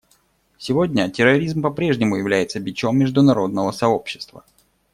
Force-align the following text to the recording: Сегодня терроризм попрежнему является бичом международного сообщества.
Сегодня 0.57 1.11
терроризм 1.11 1.61
попрежнему 1.61 2.15
является 2.15 2.59
бичом 2.59 2.97
международного 2.97 3.71
сообщества. 3.71 4.43